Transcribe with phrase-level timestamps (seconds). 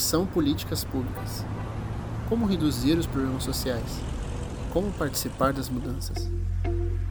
[0.00, 1.44] são políticas públicas?
[2.28, 4.00] Como reduzir os problemas sociais?
[4.72, 6.30] Como participar das mudanças?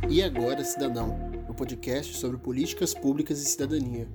[0.09, 1.15] E agora, Cidadão,
[1.47, 4.07] o podcast sobre políticas públicas e cidadania.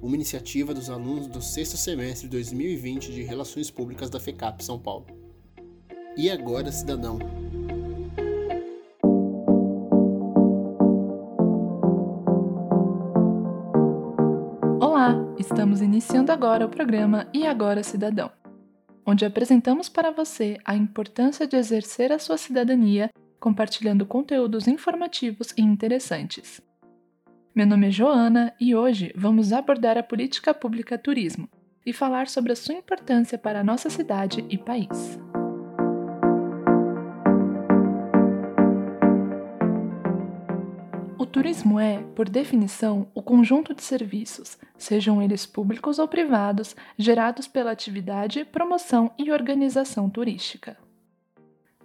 [0.00, 4.78] Uma iniciativa dos alunos do sexto semestre de 2020 de Relações Públicas da FECAP São
[4.78, 5.06] Paulo.
[6.16, 7.18] E agora, Cidadão,
[15.50, 18.30] Estamos iniciando agora o programa E Agora Cidadão,
[19.04, 25.60] onde apresentamos para você a importância de exercer a sua cidadania compartilhando conteúdos informativos e
[25.60, 26.62] interessantes.
[27.52, 31.48] Meu nome é Joana e hoje vamos abordar a política pública turismo
[31.84, 35.18] e falar sobre a sua importância para a nossa cidade e país.
[41.30, 47.70] Turismo é, por definição, o conjunto de serviços, sejam eles públicos ou privados, gerados pela
[47.70, 50.76] atividade, promoção e organização turística.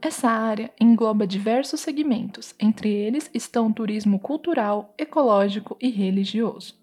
[0.01, 6.75] Essa área engloba diversos segmentos, entre eles estão o turismo cultural, ecológico e religioso.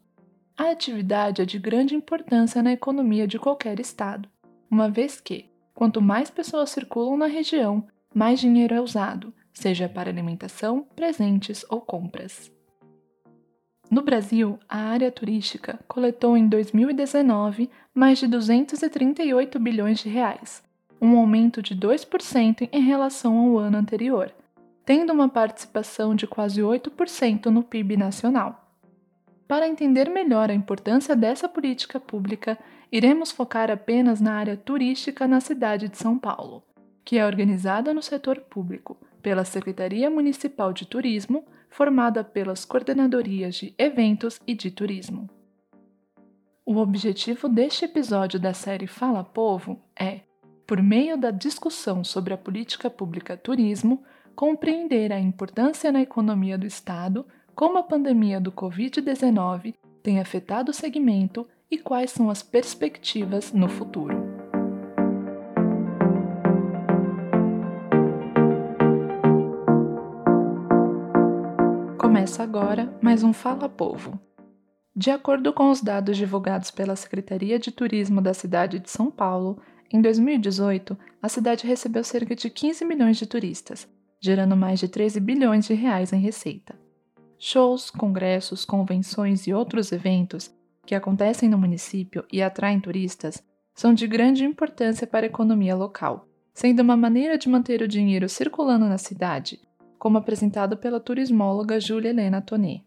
[0.57, 4.29] A atividade é de grande importância na economia de qualquer estado,
[4.71, 10.11] uma vez que, quanto mais pessoas circulam na região, mais dinheiro é usado, seja para
[10.11, 12.51] alimentação, presentes ou compras.
[13.91, 20.63] No Brasil, a área turística coletou em 2019 mais de 238 bilhões de reais,
[20.99, 24.33] um aumento de 2% em relação ao ano anterior,
[24.87, 28.67] tendo uma participação de quase 8% no PIB nacional.
[29.47, 32.59] Para entender melhor a importância dessa política pública,
[32.91, 36.63] iremos focar apenas na área turística na cidade de São Paulo,
[37.05, 43.75] que é organizada no setor público pela Secretaria Municipal de Turismo, formada pelas coordenadorias de
[43.79, 45.29] eventos e de turismo.
[46.65, 50.21] O objetivo deste episódio da série Fala Povo é,
[50.67, 54.03] por meio da discussão sobre a política pública turismo,
[54.35, 60.75] compreender a importância na economia do Estado, como a pandemia do Covid-19 tem afetado o
[60.75, 64.22] segmento e quais são as perspectivas no futuro.
[72.23, 74.17] Começa agora mais um Fala Povo.
[74.95, 79.61] De acordo com os dados divulgados pela Secretaria de Turismo da cidade de São Paulo,
[79.93, 83.89] em 2018, a cidade recebeu cerca de 15 milhões de turistas,
[84.21, 86.79] gerando mais de 13 bilhões de reais em receita.
[87.41, 90.49] Shows, congressos, convenções e outros eventos
[90.87, 93.43] que acontecem no município e atraem turistas
[93.75, 98.29] são de grande importância para a economia local, sendo uma maneira de manter o dinheiro
[98.29, 99.59] circulando na cidade
[100.03, 102.85] como apresentado pela turismóloga Júlia Helena Tonet.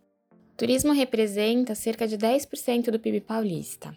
[0.58, 3.96] Turismo representa cerca de 10% do PIB paulista.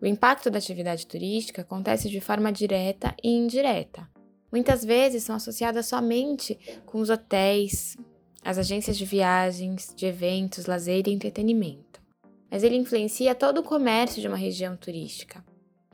[0.00, 4.08] O impacto da atividade turística acontece de forma direta e indireta.
[4.52, 6.56] Muitas vezes são associadas somente
[6.86, 7.96] com os hotéis,
[8.44, 12.00] as agências de viagens, de eventos, lazer e entretenimento.
[12.48, 15.44] Mas ele influencia todo o comércio de uma região turística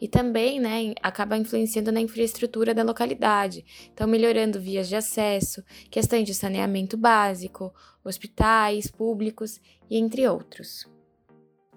[0.01, 6.25] e também né, acaba influenciando na infraestrutura da localidade, então melhorando vias de acesso, questões
[6.25, 7.73] de saneamento básico,
[8.05, 9.61] hospitais públicos
[9.91, 10.87] e entre outros.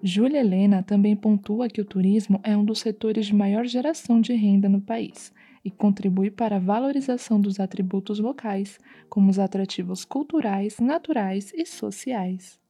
[0.02, 4.32] Júlia Helena também pontua que o turismo é um dos setores de maior geração de
[4.32, 5.32] renda no país
[5.64, 8.78] e contribui para a valorização dos atributos locais,
[9.08, 12.61] como os atrativos culturais, naturais e sociais.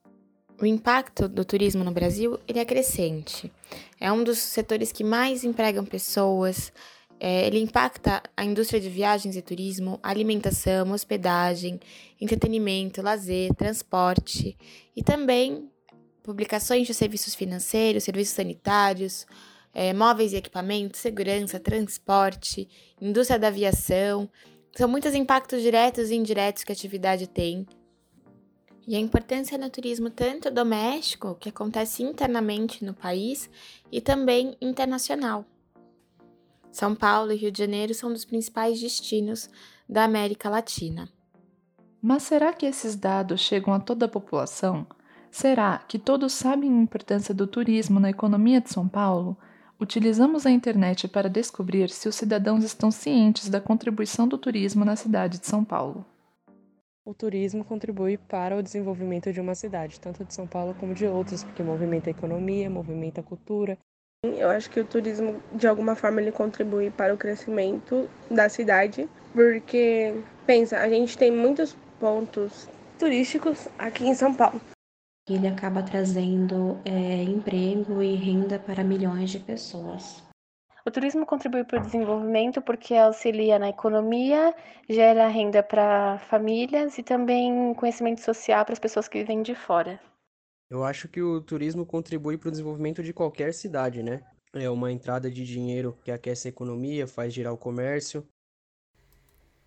[0.62, 3.50] O impacto do turismo no Brasil ele é crescente.
[3.98, 6.72] É um dos setores que mais empregam pessoas.
[7.18, 11.80] É, ele impacta a indústria de viagens e turismo, alimentação, hospedagem,
[12.20, 14.56] entretenimento, lazer, transporte
[14.94, 15.68] e também
[16.22, 19.26] publicações de serviços financeiros, serviços sanitários,
[19.74, 22.68] é, móveis e equipamentos, segurança, transporte,
[23.00, 24.30] indústria da aviação.
[24.76, 27.66] São muitos impactos diretos e indiretos que a atividade tem
[28.86, 33.48] e a importância do turismo tanto doméstico, que acontece internamente no país,
[33.90, 35.44] e também internacional.
[36.70, 39.48] São Paulo e Rio de Janeiro são dos principais destinos
[39.88, 41.08] da América Latina.
[42.00, 44.86] Mas será que esses dados chegam a toda a população?
[45.30, 49.36] Será que todos sabem a importância do turismo na economia de São Paulo?
[49.78, 54.96] Utilizamos a internet para descobrir se os cidadãos estão cientes da contribuição do turismo na
[54.96, 56.04] cidade de São Paulo.
[57.04, 61.04] O turismo contribui para o desenvolvimento de uma cidade, tanto de São Paulo como de
[61.04, 63.76] outras, porque movimenta a economia, movimenta a cultura.
[64.24, 69.08] Eu acho que o turismo, de alguma forma, ele contribui para o crescimento da cidade,
[69.32, 70.14] porque,
[70.46, 72.68] pensa, a gente tem muitos pontos
[73.00, 74.60] turísticos aqui em São Paulo.
[75.28, 80.22] Ele acaba trazendo é, emprego e renda para milhões de pessoas.
[80.84, 84.52] O turismo contribui para o desenvolvimento porque auxilia na economia,
[84.88, 90.00] gera renda para famílias e também conhecimento social para as pessoas que vivem de fora.
[90.68, 94.24] Eu acho que o turismo contribui para o desenvolvimento de qualquer cidade, né?
[94.52, 98.26] É uma entrada de dinheiro que aquece a economia, faz girar o comércio.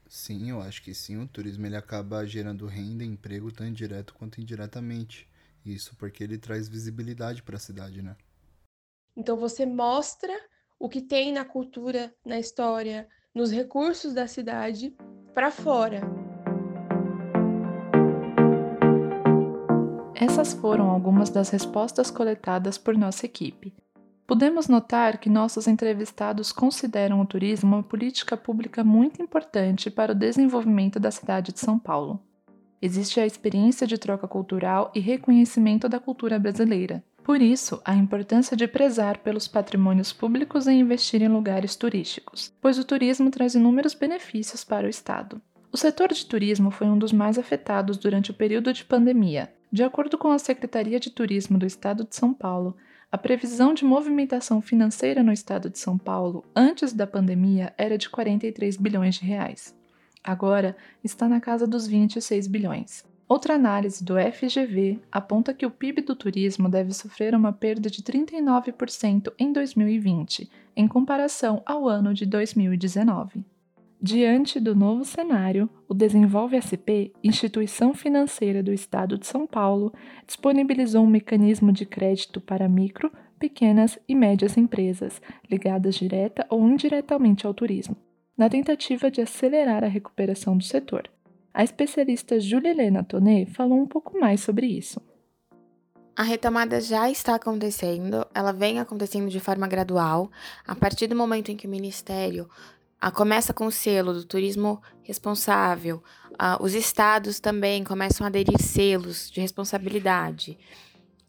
[0.08, 1.18] Sim, eu acho que sim.
[1.18, 5.30] O turismo ele acaba gerando renda e emprego tanto direto quanto indiretamente.
[5.66, 8.16] Isso porque ele traz visibilidade para a cidade, né?
[9.16, 10.34] Então você mostra
[10.80, 14.95] o que tem na cultura, na história, nos recursos da cidade
[15.33, 16.01] para fora.
[20.13, 23.74] Essas foram algumas das respostas coletadas por nossa equipe.
[24.27, 30.16] Podemos notar que nossos entrevistados consideram o turismo uma política pública muito importante para o
[30.16, 32.19] desenvolvimento da cidade de São Paulo.
[32.81, 37.04] Existe a experiência de troca cultural e reconhecimento da cultura brasileira.
[37.25, 42.77] Por isso, a importância de prezar pelos patrimônios públicos e investir em lugares turísticos, pois
[42.77, 45.42] o turismo traz inúmeros benefícios para o Estado.
[45.72, 49.51] O setor de turismo foi um dos mais afetados durante o período de pandemia.
[49.72, 52.77] De acordo com a Secretaria de Turismo do Estado de São Paulo,
[53.12, 58.07] a previsão de movimentação financeira no estado de São Paulo antes da pandemia era de
[58.07, 59.75] 43 bilhões de reais.
[60.24, 63.04] Agora está na casa dos 26 bilhões.
[63.27, 68.04] Outra análise do FGV aponta que o PIB do turismo deve sofrer uma perda de
[68.04, 73.44] 39% em 2020, em comparação ao ano de 2019.
[74.00, 79.92] Diante do novo cenário, o Desenvolve SP, instituição financeira do Estado de São Paulo,
[80.27, 85.19] disponibilizou um mecanismo de crédito para micro, pequenas e médias empresas,
[85.50, 87.98] ligadas direta ou indiretamente ao turismo,
[88.38, 91.10] na tentativa de acelerar a recuperação do setor.
[91.57, 95.00] A especialista Julia Helena Tonet falou um pouco mais sobre isso.
[96.13, 100.30] A retomada já está acontecendo, ela vem acontecendo de forma gradual,
[100.68, 102.50] a partir do momento em que o Ministério
[103.00, 106.04] ah, começa com o selo do turismo responsável.
[106.38, 110.60] Ah, os estados também começam a aderir selos de responsabilidade.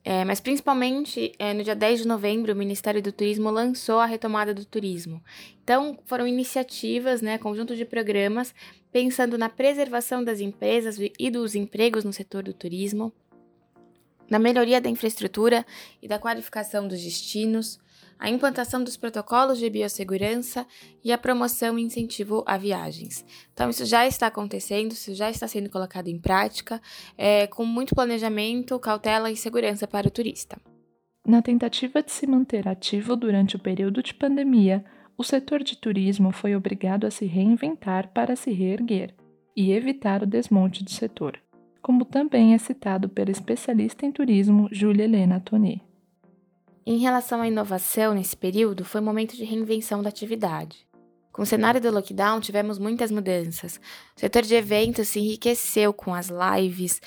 [0.09, 4.07] É, mas principalmente é, no dia 10 de novembro, o Ministério do Turismo lançou a
[4.07, 5.21] retomada do turismo.
[5.65, 8.55] Então, foram iniciativas, né, conjunto de programas,
[8.93, 13.13] pensando na preservação das empresas e dos empregos no setor do turismo,
[14.31, 15.67] na melhoria da infraestrutura
[16.01, 17.81] e da qualificação dos destinos,
[18.19, 20.67] a implantação dos protocolos de biossegurança
[21.05, 23.25] e a promoção e incentivo a viagens.
[23.53, 26.81] Então, isso já está acontecendo, isso já está sendo colocado em prática,
[27.17, 30.59] é, com muito planejamento, cautela e segurança para o turista.
[31.27, 34.85] Na tentativa de se manter ativo durante o período de pandemia,
[35.19, 39.15] o setor de turismo foi obrigado a se reinventar para se reerguer
[39.57, 41.41] e evitar o desmonte do setor,
[41.83, 45.86] como também é citado pela especialista em turismo Júlia Helena Tonet.
[46.89, 50.87] Em relação à inovação nesse período, foi um momento de reinvenção da atividade.
[51.33, 53.81] Com o cenário do lockdown, tivemos muitas mudanças.
[54.17, 57.01] O setor de eventos se enriqueceu com as lives,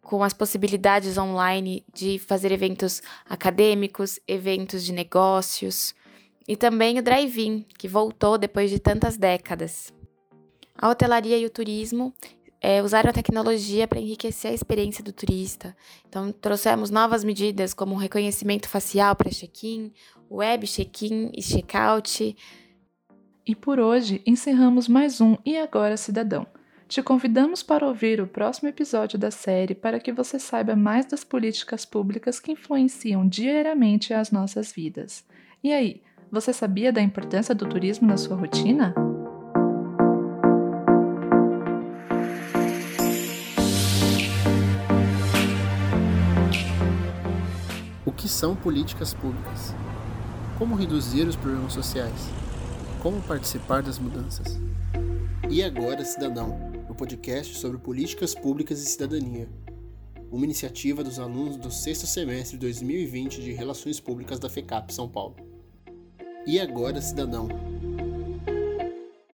[0.00, 5.96] com as possibilidades online de fazer eventos acadêmicos, eventos de negócios,
[6.46, 9.92] e também o drive-in, que voltou depois de tantas décadas.
[10.78, 12.14] A hotelaria e o turismo
[12.64, 15.76] é, usaram a tecnologia para enriquecer a experiência do turista.
[16.08, 19.92] Então, trouxemos novas medidas como reconhecimento facial para check-in,
[20.30, 22.34] web check-in e check-out.
[23.46, 26.46] E por hoje encerramos mais um E Agora Cidadão.
[26.88, 31.22] Te convidamos para ouvir o próximo episódio da série para que você saiba mais das
[31.22, 35.22] políticas públicas que influenciam diariamente as nossas vidas.
[35.62, 36.00] E aí,
[36.32, 38.94] você sabia da importância do turismo na sua rotina?
[48.24, 49.74] Que são políticas públicas?
[50.58, 52.30] Como reduzir os problemas sociais?
[53.02, 54.58] Como participar das mudanças?
[55.50, 59.46] E agora, Cidadão, o podcast sobre políticas públicas e cidadania.
[60.32, 65.06] Uma iniciativa dos alunos do sexto semestre de 2020 de Relações Públicas da FECAP São
[65.06, 65.36] Paulo.
[66.46, 67.46] E agora, Cidadão,